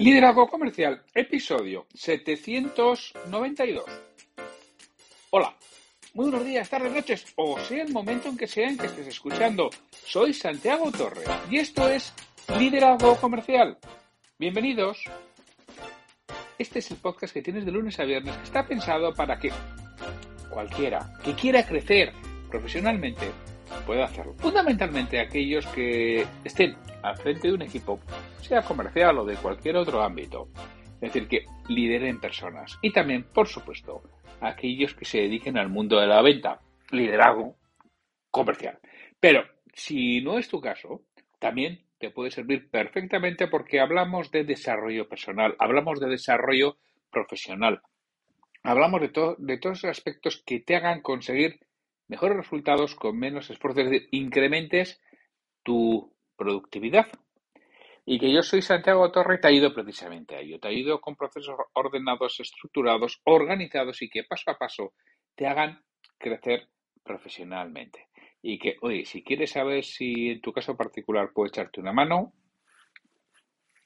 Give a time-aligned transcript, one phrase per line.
[0.00, 3.84] Liderazgo Comercial, episodio 792.
[5.28, 5.54] Hola,
[6.14, 9.08] muy buenos días, tardes, noches, o sea el momento en que sea en que estés
[9.08, 9.68] escuchando.
[9.90, 12.14] Soy Santiago Torre y esto es
[12.58, 13.76] Liderazgo Comercial.
[14.38, 15.04] Bienvenidos.
[16.58, 19.52] Este es el podcast que tienes de lunes a viernes que está pensado para que
[20.48, 22.14] cualquiera que quiera crecer
[22.48, 23.30] profesionalmente
[23.84, 24.34] pueda hacerlo.
[24.38, 28.00] Fundamentalmente aquellos que estén al frente de un equipo,
[28.40, 30.48] sea comercial o de cualquier otro ámbito.
[30.94, 32.78] Es decir, que lideren personas.
[32.82, 34.02] Y también, por supuesto,
[34.40, 37.56] aquellos que se dediquen al mundo de la venta, liderazgo
[38.30, 38.78] comercial.
[39.18, 41.02] Pero si no es tu caso,
[41.38, 46.78] también te puede servir perfectamente porque hablamos de desarrollo personal, hablamos de desarrollo
[47.10, 47.82] profesional,
[48.62, 51.60] hablamos de, de todos esos aspectos que te hagan conseguir
[52.08, 55.00] mejores resultados con menos esfuerzo, es decir, incrementes
[55.62, 57.06] tu productividad.
[58.06, 60.58] Y que yo soy Santiago Torre te ha ido precisamente a ello.
[60.58, 64.94] Te ido con procesos ordenados, estructurados, organizados y que paso a paso
[65.34, 65.82] te hagan
[66.18, 66.68] crecer
[67.02, 68.08] profesionalmente.
[68.42, 72.32] Y que, oye, si quieres saber si en tu caso particular puedo echarte una mano,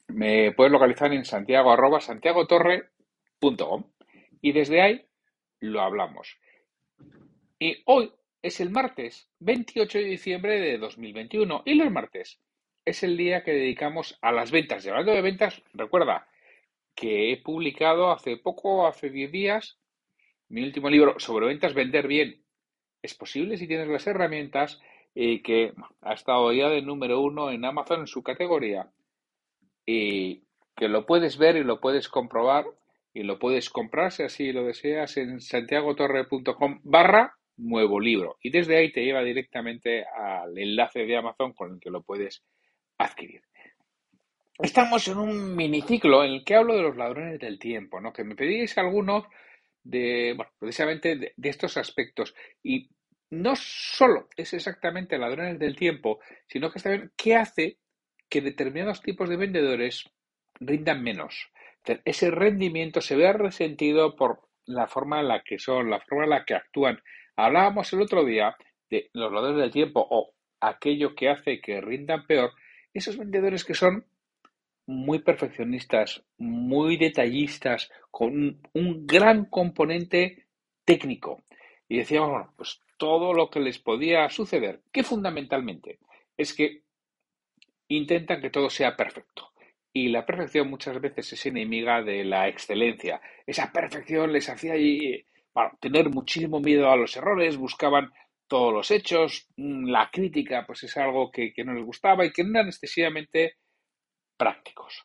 [0.09, 3.91] me puedes localizar en santiago arroba santiagotorre.com
[4.41, 5.07] y desde ahí
[5.61, 6.39] lo hablamos.
[7.59, 12.41] Y hoy es el martes 28 de diciembre de 2021 y los martes
[12.85, 14.85] es el día que dedicamos a las ventas.
[14.85, 16.29] Y hablando de ventas, recuerda
[16.95, 19.79] que he publicado hace poco, hace 10 días,
[20.49, 22.43] mi último libro sobre ventas, Vender Bien.
[23.03, 24.81] Es posible si tienes las herramientas
[25.15, 28.91] y que ha estado ya de número uno en Amazon en su categoría
[29.87, 30.43] y
[30.77, 32.65] que lo puedes ver y lo puedes comprobar
[33.13, 38.77] y lo puedes comprar si así lo deseas en santiagotorre.com barra nuevo libro y desde
[38.77, 42.43] ahí te lleva directamente al enlace de Amazon con el que lo puedes
[42.99, 43.43] adquirir.
[44.59, 48.13] Estamos en un miniciclo en el que hablo de los ladrones del tiempo, ¿no?
[48.13, 49.25] Que me pedís algunos
[49.83, 52.35] de, bueno, precisamente de, estos aspectos.
[52.63, 52.89] Y
[53.31, 57.79] no solo es exactamente ladrones del tiempo, sino que también qué hace
[58.29, 60.05] que determinados tipos de vendedores
[60.61, 61.51] rindan menos.
[62.05, 66.31] Ese rendimiento se vea resentido por la forma en la que son, la forma en
[66.31, 67.03] la que actúan.
[67.37, 68.57] Hablábamos el otro día
[68.89, 72.53] de los ladrones del tiempo o aquello que hace que rindan peor
[72.95, 74.07] esos vendedores que son
[74.87, 80.47] muy perfeccionistas, muy detallistas, con un gran componente
[80.85, 81.43] técnico.
[81.89, 85.99] Y decíamos, bueno, pues todo lo que les podía suceder, que fundamentalmente
[86.37, 86.83] es que
[87.89, 89.51] intentan que todo sea perfecto.
[89.93, 93.21] Y la perfección muchas veces es enemiga de la excelencia.
[93.47, 94.75] Esa perfección les hacía
[95.81, 98.13] tener muchísimo miedo a los errores, buscaban
[98.47, 102.43] todos los hechos, mm, la crítica pues es algo que, no les gustaba y que
[102.43, 103.57] eran excesivamente
[104.37, 105.05] prácticos.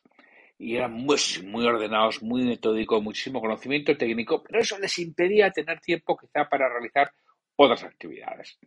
[0.58, 5.80] Y eran muy, muy ordenados, muy metódicos, muchísimo conocimiento técnico, pero eso les impedía tener
[5.80, 7.10] tiempo quizá para realizar
[7.56, 8.58] otras actividades.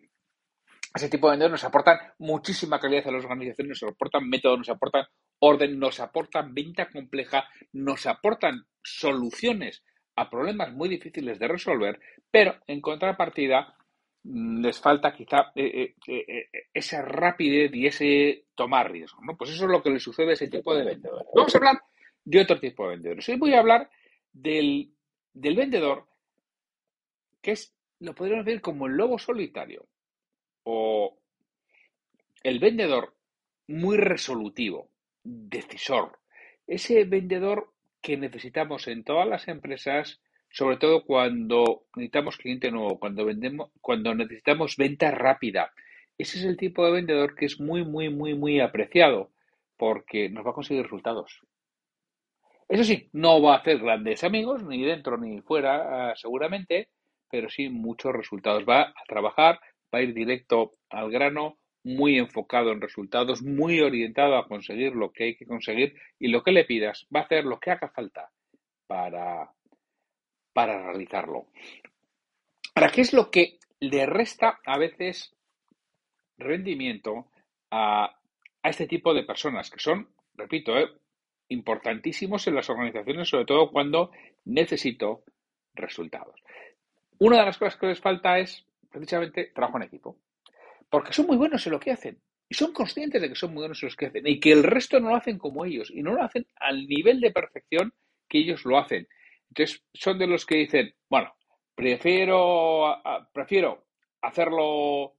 [0.95, 4.69] Ese tipo de vendedores nos aportan muchísima calidad a las organizaciones, nos aportan métodos, nos
[4.69, 5.05] aportan
[5.39, 9.83] orden, nos aportan venta compleja, nos aportan soluciones
[10.15, 13.75] a problemas muy difíciles de resolver, pero en contrapartida
[14.25, 19.21] les falta quizá eh, eh, eh, esa rapidez y ese tomar riesgo.
[19.23, 19.35] ¿no?
[19.35, 21.27] Pues eso es lo que le sucede a ese tipo de vendedores.
[21.35, 21.81] Vamos a hablar
[22.23, 23.27] de otro tipo de vendedores.
[23.27, 23.89] Hoy voy a hablar
[24.31, 24.93] del,
[25.33, 26.07] del vendedor
[27.41, 29.85] que es, lo podríamos ver como el lobo solitario
[30.63, 31.19] o
[32.41, 33.13] el vendedor
[33.67, 34.89] muy resolutivo,
[35.23, 36.19] decisor.
[36.65, 40.21] Ese vendedor que necesitamos en todas las empresas
[40.53, 45.73] sobre todo cuando necesitamos cliente nuevo, cuando vendemos, cuando necesitamos venta rápida.
[46.15, 49.31] Ese es el tipo de vendedor que es muy, muy, muy, muy apreciado
[49.77, 51.39] porque nos va a conseguir resultados.
[52.69, 56.89] Eso sí, no va a hacer grandes amigos, ni dentro ni fuera, ah, seguramente,
[57.31, 58.63] pero sí muchos resultados.
[58.69, 59.59] Va a trabajar,
[59.93, 65.11] va a ir directo al grano, muy enfocado en resultados, muy orientado a conseguir lo
[65.11, 67.89] que hay que conseguir y lo que le pidas, va a hacer lo que haga
[67.89, 68.29] falta
[68.87, 69.49] para,
[70.53, 71.47] para realizarlo.
[72.75, 75.35] Ahora, ¿qué es lo que le resta a veces
[76.37, 77.27] rendimiento
[77.71, 78.17] a,
[78.63, 80.87] este tipo de personas que son, repito, eh,
[81.49, 84.11] importantísimos en las organizaciones, sobre todo cuando
[84.45, 85.23] necesito
[85.73, 86.41] resultados?
[87.19, 90.17] Una de las cosas que les falta es precisamente trabajo en equipo,
[90.89, 92.19] porque son muy buenos en lo que hacen
[92.49, 94.63] y son conscientes de que son muy buenos en lo que hacen y que el
[94.63, 97.93] resto no lo hacen como ellos y no lo hacen al nivel de perfección
[98.27, 99.07] que ellos lo hacen.
[99.55, 101.31] Entonces, son de los que dicen, bueno,
[101.75, 102.95] prefiero,
[103.31, 103.85] prefiero
[104.19, 105.13] hacerlo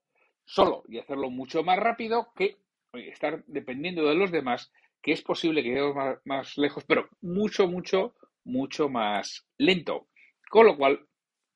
[0.45, 2.57] solo y hacerlo mucho más rápido que
[2.93, 8.15] estar dependiendo de los demás que es posible que lleguemos más, lejos, pero mucho, mucho,
[8.43, 10.09] mucho más lento.
[10.51, 11.07] Con lo cual,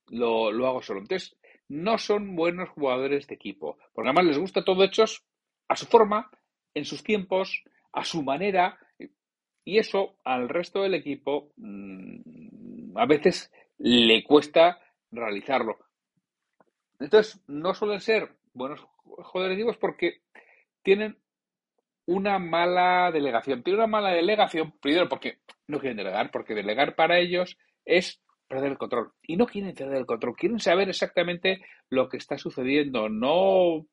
[0.06, 1.00] lo, lo hago solo.
[1.00, 1.36] Entonces,
[1.66, 5.24] no son buenos jugadores de equipo, porque además les gusta todo hechos
[5.66, 6.30] a su forma,
[6.74, 8.78] en sus tiempos, a su manera,
[9.68, 12.20] y eso al resto del equipo mm,
[12.94, 14.78] a veces le cuesta
[15.10, 15.78] realizarlo.
[16.98, 20.22] Entonces, no suelen ser buenos jugadores porque
[20.82, 21.18] tienen
[22.06, 23.62] una mala delegación.
[23.62, 28.72] Tienen una mala delegación, primero porque no quieren delegar, porque delegar para ellos es perder
[28.72, 29.12] el control.
[29.22, 33.08] Y no quieren perder el control, quieren saber exactamente lo que está sucediendo.
[33.08, 33.86] No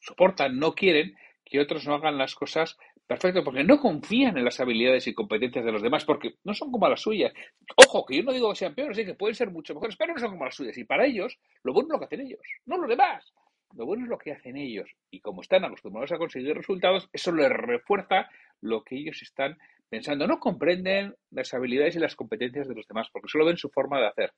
[0.00, 1.14] soportan, no quieren
[1.44, 2.78] que otros no hagan las cosas
[3.10, 6.70] perfecto, porque no confían en las habilidades y competencias de los demás, porque no son
[6.70, 7.32] como las suyas.
[7.74, 10.20] Ojo, que yo no digo que sean peores, que pueden ser mucho mejores, pero no
[10.20, 10.78] son como las suyas.
[10.78, 13.32] Y para ellos, lo bueno es lo que hacen ellos, no los demás.
[13.74, 14.88] Lo bueno es lo que hacen ellos.
[15.10, 18.30] Y como están acostumbrados a conseguir resultados, eso les refuerza
[18.60, 19.58] lo que ellos están
[19.88, 20.28] pensando.
[20.28, 23.98] No comprenden las habilidades y las competencias de los demás, porque solo ven su forma
[23.98, 24.32] de hacer.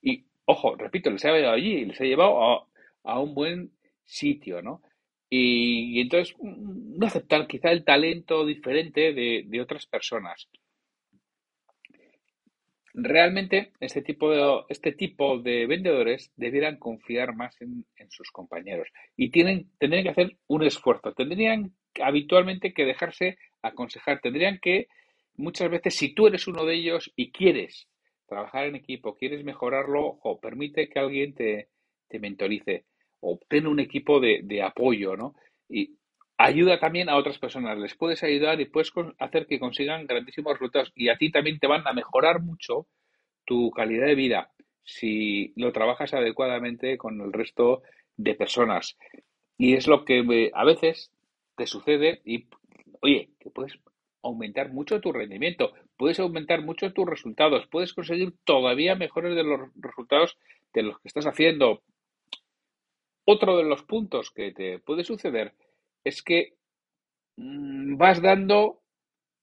[0.00, 2.68] Y, ojo, repito, les ha llevado allí, les ha llevado
[3.02, 3.72] a, un buen
[4.04, 4.80] sitio, ¿no?
[5.36, 10.48] Y, entonces mm, no aceptar quizá el talento diferente de, otras personas.
[12.92, 19.30] Realmente este tipo de, este tipo de vendedores debieran confiar más en, sus compañeros y
[19.30, 24.86] tienen, tendrían que hacer un esfuerzo, tendrían habitualmente que dejarse aconsejar, tendrían que
[25.34, 27.88] muchas veces si tú eres uno de ellos y quieres
[28.28, 31.70] trabajar en equipo, quieres mejorarlo, o permite que alguien te,
[32.08, 32.84] te mentorice
[33.24, 35.34] obtener un equipo de, apoyo, ¿no?
[35.68, 35.96] Y
[36.36, 40.92] ayuda también a otras personas, les puedes ayudar y puedes hacer que consigan grandísimos resultados
[40.94, 42.86] y a ti también te van a mejorar mucho
[43.44, 44.50] tu calidad de vida
[44.82, 47.82] si lo trabajas adecuadamente con el resto
[48.16, 48.96] de personas.
[49.56, 51.12] Y es lo que a veces
[51.56, 52.46] te sucede y,
[53.00, 53.78] oye, que puedes
[54.22, 59.60] aumentar mucho tu rendimiento, puedes aumentar mucho tus resultados, puedes conseguir todavía mejores de los
[59.76, 60.36] resultados
[60.72, 61.82] de los que estás haciendo,
[63.24, 65.54] otro de los puntos que te puede suceder
[66.02, 66.54] es que
[67.36, 68.82] mm, vas dando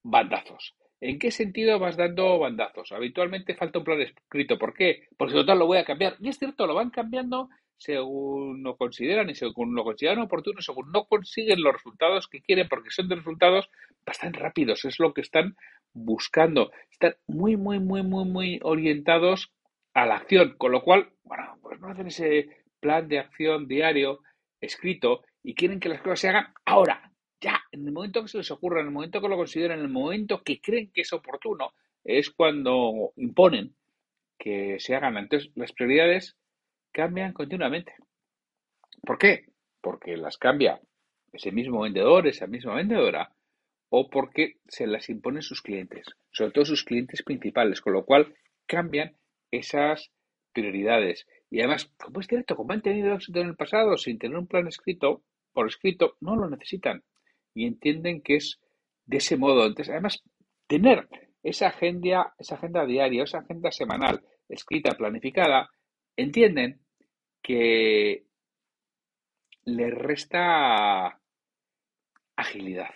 [0.04, 0.75] bandazos.
[1.00, 2.92] ¿En qué sentido vas dando bandazos?
[2.92, 4.60] Habitualmente falta un plan escrito.
[4.60, 5.07] ¿Por qué?
[5.18, 6.16] Porque total lo voy a cambiar.
[6.19, 7.50] Y es cierto, lo van cambiando
[7.81, 12.68] según lo consideran y según lo consideran oportuno, según no consiguen los resultados que quieren,
[12.69, 13.72] porque son de resultados
[14.06, 15.56] bastante rápidos, es lo que están
[15.92, 16.72] buscando.
[16.92, 19.51] Están muy, muy, muy, muy, muy orientados
[19.95, 22.50] a la acción, con lo cual, bueno, pues no hacen ese
[22.81, 24.19] plan de acción diario
[24.60, 28.38] escrito y quieren que las cosas se hagan ahora, ya, en el momento que se
[28.38, 31.13] les ocurra, en el momento que lo consideren, en el momento que creen que es
[31.13, 31.74] oportuno,
[32.04, 33.75] es cuando imponen
[34.38, 35.18] que se hagan.
[35.18, 36.38] Entonces, las prioridades
[36.92, 37.95] cambian continuamente.
[39.04, 39.45] ¿Por qué?
[39.81, 40.81] Porque las cambia
[41.31, 43.34] ese mismo vendedor, esa misma vendedora,
[43.89, 48.36] o porque se las imponen sus clientes, sobre todo sus clientes principales, con lo cual
[48.68, 49.18] cambian
[49.51, 50.12] esas
[50.54, 51.27] prioridades.
[51.51, 54.48] Y además, como es cierto, como han tenido éxito en el pasado sin tener un
[54.48, 55.21] plan escrito,
[55.51, 57.03] por escrito, no lo necesitan
[57.53, 58.59] y entienden que es
[59.06, 59.65] de ese modo.
[59.65, 60.24] Entonces, además,
[60.65, 61.09] tener
[61.44, 65.69] esa agenda, esa agenda diaria, esa agenda semanal escrita, planificada,
[66.15, 66.80] entienden
[67.42, 68.25] que
[69.65, 71.19] les resta
[72.38, 72.92] agilidad.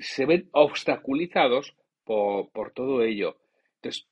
[0.00, 3.38] Se ven obstaculizados por, por todo ello.
[3.76, 4.09] Entonces,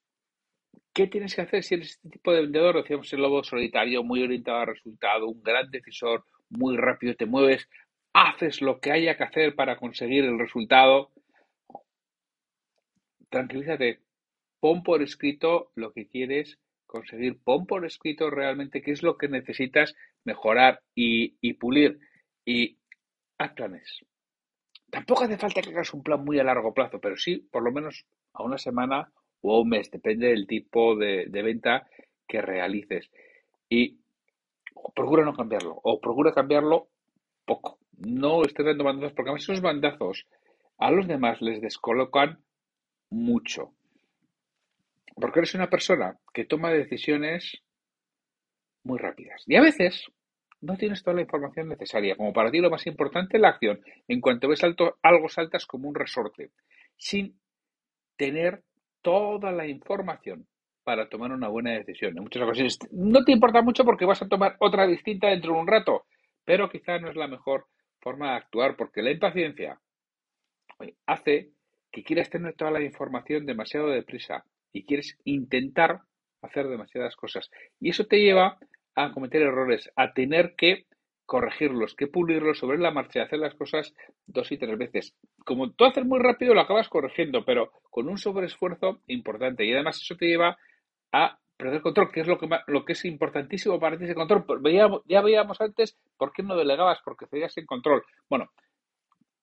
[0.98, 2.74] ¿Qué tienes que hacer si eres este tipo de vendedor?
[2.74, 7.68] Decíamos el lobo solitario, muy orientado al resultado, un gran decisor, muy rápido te mueves,
[8.12, 11.12] haces lo que haya que hacer para conseguir el resultado.
[13.30, 14.00] Tranquilízate,
[14.58, 19.28] pon por escrito lo que quieres conseguir, pon por escrito realmente qué es lo que
[19.28, 22.00] necesitas mejorar y, y pulir
[22.44, 22.76] y
[23.38, 24.04] haz planes.
[24.90, 27.70] Tampoco hace falta que hagas un plan muy a largo plazo, pero sí por lo
[27.70, 29.12] menos a una semana
[29.42, 31.88] o un mes, depende del tipo de, venta
[32.26, 33.10] que realices.
[33.68, 33.98] Y
[34.94, 36.88] procura no cambiarlo, o procura cambiarlo
[37.44, 37.78] poco.
[37.98, 40.26] No estés dando bandazos, porque además esos bandazos
[40.78, 42.38] a los demás les descolocan
[43.10, 43.72] mucho.
[45.16, 47.62] Porque eres una persona que toma decisiones
[48.84, 49.42] muy rápidas.
[49.46, 50.04] Y a veces
[50.60, 52.16] no tienes toda la información necesaria.
[52.16, 53.80] Como para ti lo más importante es la acción.
[54.06, 56.50] En cuanto ves algo saltas como un resorte.
[56.96, 57.38] Sin
[58.16, 58.62] tener
[59.02, 60.46] toda la información
[60.84, 62.16] para tomar una buena decisión.
[62.16, 65.60] En muchas ocasiones no te importa mucho porque vas a tomar otra distinta dentro de
[65.60, 66.06] un rato,
[66.44, 67.66] pero quizá no es la mejor
[68.00, 69.80] forma de actuar porque la impaciencia
[71.06, 71.50] hace
[71.90, 76.00] que quieras tener toda la información demasiado deprisa y quieres intentar
[76.42, 77.50] hacer demasiadas cosas.
[77.80, 78.58] Y eso te lleva
[78.94, 80.86] a cometer errores, a tener que
[81.28, 83.94] corregirlos, que pulirlos sobre la marcha, hacer las cosas
[84.26, 85.14] dos y tres veces.
[85.44, 89.66] Como tú haces muy rápido, lo acabas corrigiendo, pero con un sobreesfuerzo importante.
[89.66, 90.56] Y además eso te lleva
[91.12, 94.42] a perder control, que es lo que, lo que es importantísimo para ti ese control.
[95.06, 98.02] ya veíamos antes por qué no delegabas, porque cedías en control.
[98.30, 98.50] Bueno,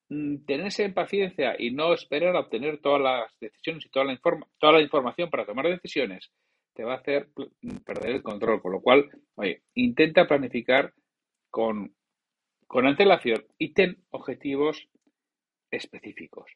[0.09, 4.19] mm, tenerse en paciencia y no esperar a obtener todas las decisiones y toda la,
[4.57, 6.31] toda la información para tomar decisiones
[6.73, 7.29] te va a hacer
[7.85, 8.59] perder el control.
[8.59, 10.91] Con lo cual, oye, intenta planificar
[11.55, 11.95] con,
[12.67, 14.89] con antelación y ten objetivos
[15.71, 16.51] específicos.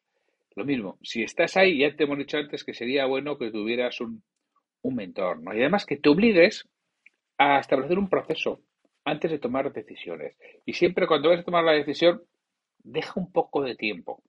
[0.54, 3.98] Lo mismo, si estás ahí, ya te hemos dicho antes que sería bueno que tuvieras
[4.02, 4.22] un,
[4.82, 5.54] un mentor, ¿no?
[5.54, 6.68] Y además que te obligues
[7.38, 8.60] a establecer un proceso
[9.06, 10.36] antes de tomar decisiones.
[10.66, 12.20] Y siempre cuando vas a tomar la decisión,
[12.80, 14.22] deja un poco de tiempo.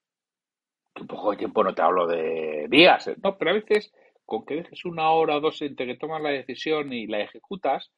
[1.01, 3.17] Un poco de tiempo no te hablo de días, ¿eh?
[3.21, 6.29] no, pero a veces con que dejes una hora o dos entre que tomas la
[6.29, 7.91] decisión y la ejecutas,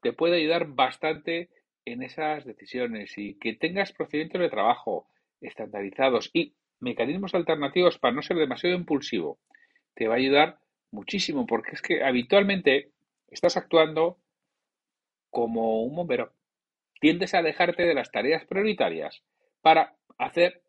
[0.00, 1.50] te puede ayudar bastante
[1.92, 5.08] en esas decisiones y que tengas procedimientos de trabajo
[5.40, 9.38] estandarizados y mecanismos alternativos para no ser demasiado impulsivo.
[9.94, 10.58] Te va a ayudar
[10.90, 12.92] muchísimo porque es que habitualmente
[13.28, 14.18] estás actuando
[15.30, 16.32] como un bombero.
[17.00, 19.22] Tiendes a alejarte de las tareas prioritarias
[19.60, 20.62] para hacer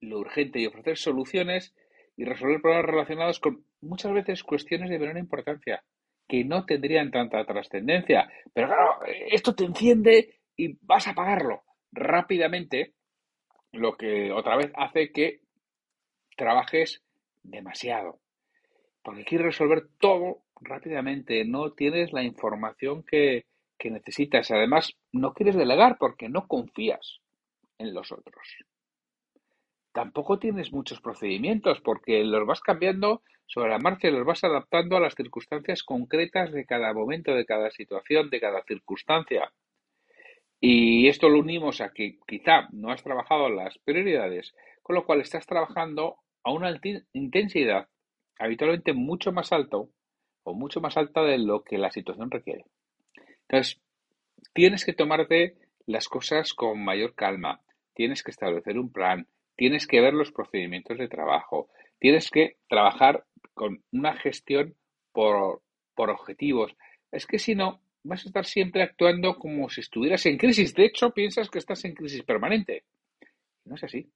[0.00, 1.74] lo urgente y ofrecer soluciones
[2.16, 5.84] y resolver problemas relacionados con muchas veces cuestiones de menor importancia
[6.28, 8.30] que no tendrían tanta trascendencia.
[8.54, 9.00] Pero claro,
[9.30, 12.92] esto te enciende y vas a pagarlo rápidamente,
[13.72, 15.40] lo que otra vez hace que
[16.36, 17.02] trabajes
[17.42, 18.20] demasiado.
[19.02, 23.46] Porque quieres resolver todo rápidamente, no tienes la información que,
[23.78, 24.50] que necesitas.
[24.50, 27.20] Además, no quieres delegar porque no confías
[27.78, 28.46] en los otros.
[29.92, 34.96] Tampoco tienes muchos procedimientos porque los vas cambiando sobre la marcha y los vas adaptando
[34.96, 39.50] a las circunstancias concretas de cada momento, de cada situación, de cada circunstancia.
[40.60, 45.20] Y esto lo unimos a que quizá no has trabajado las prioridades, con lo cual
[45.20, 46.78] estás trabajando a una
[47.12, 47.88] intensidad
[48.38, 49.90] habitualmente mucho más alto
[50.42, 52.64] o mucho más alta de lo que la situación requiere.
[53.48, 53.80] Entonces,
[54.52, 57.60] tienes que tomarte las cosas con mayor calma,
[57.94, 63.24] tienes que establecer un plan, tienes que ver los procedimientos de trabajo, tienes que trabajar
[63.54, 64.74] con una gestión
[65.12, 65.62] por,
[65.94, 66.74] por objetivos.
[67.12, 70.74] Es que si no, vas a estar siempre actuando como si estuvieras en crisis.
[70.74, 72.84] De hecho, piensas que estás en crisis permanente.
[73.64, 74.10] No es así.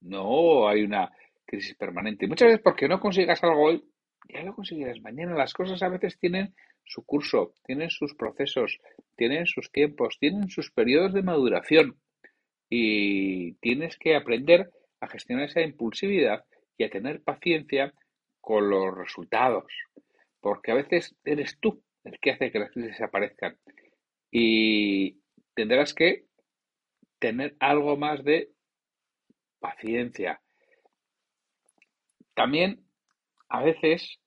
[0.00, 1.10] No hay una
[1.44, 2.26] crisis permanente.
[2.26, 3.84] Muchas veces porque no consigas algo hoy,
[4.28, 5.34] ya lo conseguirás mañana.
[5.34, 6.54] Las cosas a veces tienen
[6.84, 8.78] su curso, tienen sus procesos,
[9.16, 11.96] tienen sus tiempos, tienen sus periodos de maduración.
[12.68, 16.44] Y tienes que aprender a gestionar esa impulsividad
[16.78, 17.92] y a tener paciencia
[18.40, 19.70] con los resultados.
[20.40, 23.56] Porque a veces eres tú el que hace que las crisis aparezcan.
[24.30, 25.18] Y
[25.54, 26.24] tendrás que
[27.18, 28.50] tener algo más de
[29.60, 30.40] paciencia.
[32.34, 32.84] También
[33.48, 34.18] a veces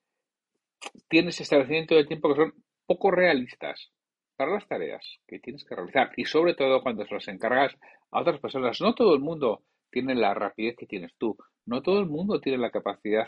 [1.10, 2.54] tienes establecimiento de tiempo que son
[2.86, 3.92] poco realistas
[4.36, 7.76] para las tareas que tienes que realizar y sobre todo cuando se las encargas
[8.12, 8.80] a otras personas.
[8.82, 12.58] No todo el mundo tiene la rapidez que tienes tú, no todo el mundo tiene
[12.58, 13.28] la capacidad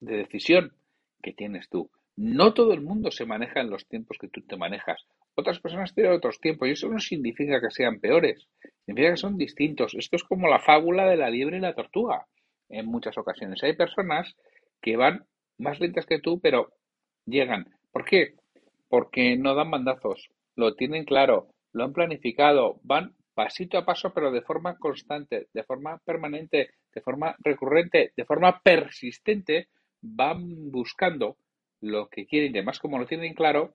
[0.00, 0.76] de decisión
[1.22, 1.90] que tienes tú.
[2.16, 5.06] No todo el mundo se maneja en los tiempos que tú te manejas.
[5.34, 8.48] Otras personas tienen otros tiempos y eso no significa que sean peores,
[8.84, 9.94] significa que son distintos.
[9.94, 12.26] Esto es como la fábula de la liebre y la tortuga.
[12.68, 14.36] En muchas ocasiones hay personas
[14.82, 15.24] que van
[15.58, 16.72] más lentas que tú, pero
[17.24, 17.74] llegan.
[17.90, 18.34] ¿Por qué?
[18.88, 24.30] Porque no dan mandazos, lo tienen claro, lo han planificado, van pasito a paso, pero
[24.30, 29.68] de forma constante, de forma permanente, de forma recurrente, de forma persistente,
[30.02, 31.36] van buscando
[31.82, 33.74] lo que quieren y además como lo tienen claro,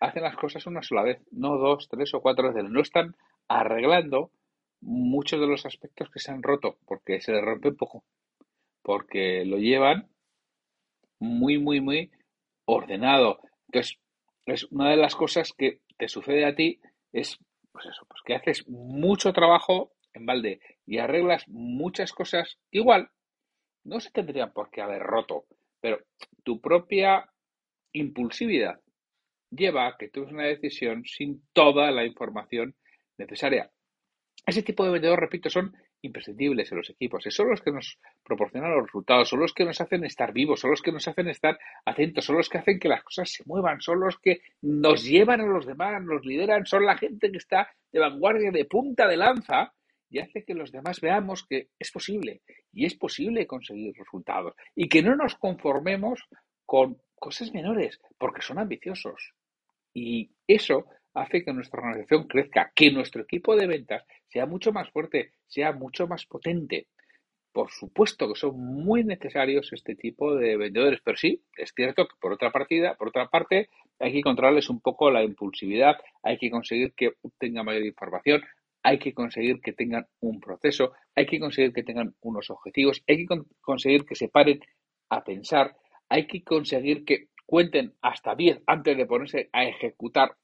[0.00, 2.70] hacen las cosas una sola vez, no dos, tres o cuatro veces.
[2.70, 3.16] No están
[3.48, 4.30] arreglando
[4.80, 8.04] muchos de los aspectos que se han roto, porque se les rompe poco,
[8.82, 10.08] porque lo llevan
[11.18, 12.10] muy, muy, muy
[12.64, 13.40] ordenado.
[13.66, 13.98] Entonces,
[14.46, 16.80] es una de las cosas que te sucede a ti
[17.12, 17.38] es,
[17.72, 23.10] pues eso, pues que haces mucho trabajo en balde y arreglas muchas cosas igual,
[23.84, 25.44] no se tendrían por qué haber roto,
[25.80, 25.98] pero
[26.42, 27.28] tu propia
[27.92, 28.80] impulsividad
[29.50, 32.74] lleva a que tomes una decisión sin toda la información
[33.16, 33.70] necesaria.
[34.46, 37.24] Ese tipo de vendedores, repito, son imprescindibles en los equipos.
[37.28, 40.70] Son los que nos proporcionan los resultados, son los que nos hacen estar vivos, son
[40.70, 43.80] los que nos hacen estar atentos, son los que hacen que las cosas se muevan,
[43.80, 47.68] son los que nos llevan a los demás, nos lideran, son la gente que está
[47.92, 49.74] de vanguardia, de punta de lanza
[50.10, 54.88] y hace que los demás veamos que es posible y es posible conseguir resultados y
[54.88, 56.20] que no nos conformemos
[56.64, 59.34] con cosas menores porque son ambiciosos.
[59.92, 64.90] Y eso hace que nuestra organización crezca, que nuestro equipo de ventas sea mucho más
[64.90, 66.86] fuerte, sea mucho más potente.
[67.52, 72.14] Por supuesto que son muy necesarios este tipo de vendedores, pero sí, es cierto que
[72.20, 76.50] por otra partida, por otra parte, hay que controlarles un poco la impulsividad, hay que
[76.50, 78.42] conseguir que obtengan mayor información,
[78.82, 83.26] hay que conseguir que tengan un proceso, hay que conseguir que tengan unos objetivos, hay
[83.26, 84.60] que conseguir que se paren
[85.10, 85.76] a pensar,
[86.08, 90.36] hay que conseguir que cuenten hasta 10 antes de ponerse a ejecutar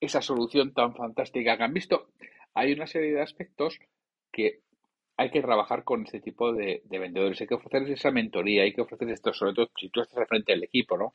[0.00, 2.08] esa solución tan fantástica que han visto.
[2.54, 3.78] Hay una serie de aspectos
[4.32, 4.60] que
[5.16, 8.80] hay que trabajar con este tipo de, vendedores, hay que ofrecerles esa mentoría, hay que
[8.80, 11.14] ofrecerles esto, sobre todo si tú estás al frente del equipo, ¿no?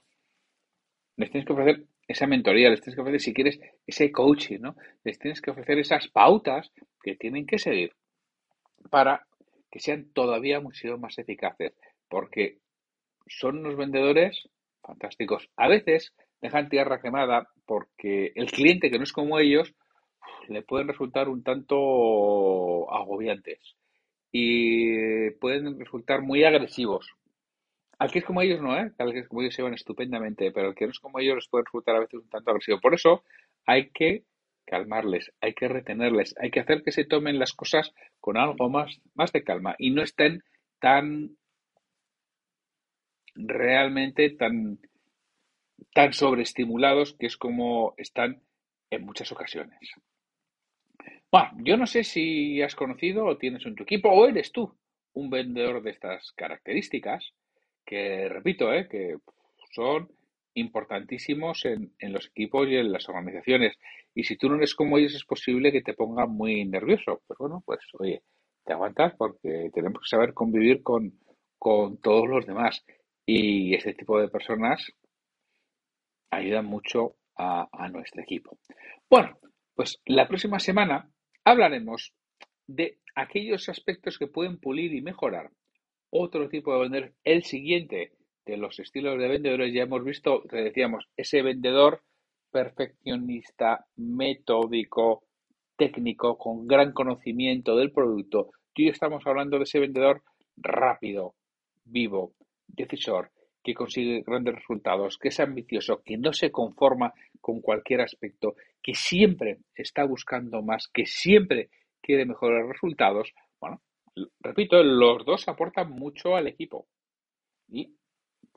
[1.17, 4.75] Les tienes que ofrecer esa mentoría, les tienes que ofrecer, si quieres, ese coaching, ¿no?
[5.03, 6.71] Les tienes que ofrecer esas pautas
[7.01, 7.93] que tienen que seguir
[8.89, 9.25] para
[9.71, 11.73] que sean todavía mucho más eficaces,
[12.07, 12.59] porque
[13.27, 14.47] son unos vendedores
[14.81, 15.49] fantásticos.
[15.57, 19.73] A veces dejan tierra quemada porque el cliente que no es como ellos
[20.47, 23.59] le pueden resultar un tanto agobiantes
[24.31, 27.15] y pueden resultar muy agresivos.
[27.97, 28.91] Al que es como ellos no, ¿eh?
[28.97, 31.35] Al que es como ellos se van estupendamente, pero al que no es como ellos
[31.35, 32.79] les puede resultar a veces un tanto agresivo.
[32.81, 33.23] Por eso
[33.65, 34.23] hay que
[34.65, 38.99] calmarles, hay que retenerles, hay que hacer que se tomen las cosas con algo más,
[39.13, 40.43] más de calma y no estén
[40.79, 41.37] tan
[43.35, 44.79] realmente tan,
[45.93, 48.41] tan sobreestimulados que es como están
[48.89, 49.79] en muchas ocasiones.
[51.31, 54.75] Bueno, yo no sé si has conocido o tienes en tu equipo o eres tú
[55.13, 57.33] un vendedor de estas características
[57.85, 59.17] que, repito, eh, que
[59.71, 60.09] son
[60.55, 63.77] importantísimos en, en, los equipos y en las organizaciones.
[64.13, 67.21] Y si tú no eres como ellos, es posible que te ponga muy nervioso.
[67.27, 68.23] Pues bueno, pues oye,
[68.63, 71.19] te aguantas porque tenemos que saber convivir con,
[71.57, 72.85] con todos los demás.
[73.25, 74.91] Y este tipo de personas
[76.31, 78.57] ayudan mucho a, nuestro equipo.
[79.09, 79.37] Bueno,
[79.73, 81.09] pues la próxima semana
[81.43, 82.13] hablaremos
[82.67, 85.51] de aquellos aspectos que pueden pulir y mejorar
[86.17, 87.13] otro tipo de vendedor.
[87.23, 88.13] El siguiente
[88.45, 92.01] de los estilos de vendedores ya hemos visto, te decíamos, ese vendedor
[92.51, 95.23] perfeccionista, metódico,
[95.75, 98.51] técnico, con gran conocimiento del producto.
[98.73, 100.23] Y estamos hablando de ese vendedor
[100.55, 101.35] rápido,
[101.83, 102.33] vivo,
[102.67, 103.31] decisor,
[103.63, 108.93] que consigue grandes resultados, que es ambicioso, que no se conforma con cualquier aspecto, que
[108.93, 111.69] siempre está buscando más, que siempre
[112.01, 113.81] quiere mejorar resultados, bueno,
[114.39, 116.87] repito, los dos aportan mucho al equipo.
[117.67, 117.95] Y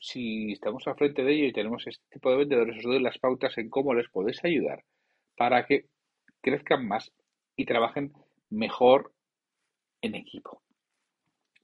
[0.01, 3.19] si estamos al frente de ello y tenemos este tipo de vendedores, os doy las
[3.19, 4.85] pautas en cómo les podéis ayudar
[5.37, 5.87] para que
[6.41, 7.13] crezcan más
[7.57, 8.13] y trabajen
[8.51, 9.13] mejor
[10.01, 10.63] en equipo.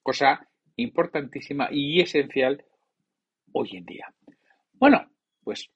[0.02, 2.64] Cosa importantísima y esencial
[3.52, 4.12] hoy en día.
[4.72, 5.08] Bueno,
[5.42, 5.70] pues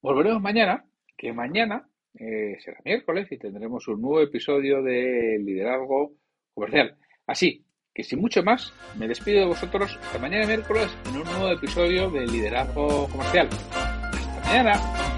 [0.00, 0.84] volveremos mañana,
[1.16, 1.88] que mañana
[2.18, 6.14] eh, será miércoles y tendremos un nuevo episodio de Liderazgo
[6.54, 6.96] Comercial.
[7.26, 11.48] Así que sin mucho más, me despido de vosotros hasta mañana miércoles en un nuevo
[11.50, 13.48] episodio de Liderazgo Comercial.
[13.72, 15.09] Hasta mañana.